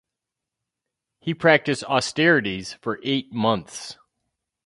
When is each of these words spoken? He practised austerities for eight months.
He 1.19 1.35
practised 1.35 1.83
austerities 1.83 2.73
for 2.81 2.99
eight 3.03 3.31
months. 3.31 3.99